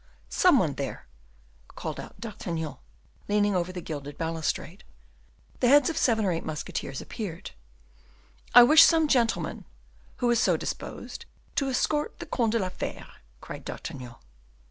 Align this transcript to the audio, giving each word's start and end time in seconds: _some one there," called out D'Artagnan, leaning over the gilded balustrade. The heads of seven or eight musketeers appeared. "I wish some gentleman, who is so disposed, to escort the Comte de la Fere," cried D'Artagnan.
_some 0.29 0.57
one 0.57 0.73
there," 0.73 1.05
called 1.67 1.99
out 1.99 2.19
D'Artagnan, 2.19 2.77
leaning 3.27 3.53
over 3.53 3.71
the 3.71 3.81
gilded 3.83 4.17
balustrade. 4.17 4.83
The 5.59 5.67
heads 5.67 5.91
of 5.91 5.95
seven 5.97 6.25
or 6.25 6.31
eight 6.31 6.43
musketeers 6.43 7.01
appeared. 7.01 7.51
"I 8.55 8.63
wish 8.63 8.81
some 8.81 9.07
gentleman, 9.07 9.63
who 10.17 10.31
is 10.31 10.39
so 10.39 10.57
disposed, 10.57 11.27
to 11.53 11.69
escort 11.69 12.17
the 12.17 12.25
Comte 12.25 12.53
de 12.53 12.57
la 12.57 12.69
Fere," 12.69 13.05
cried 13.41 13.63
D'Artagnan. 13.63 14.15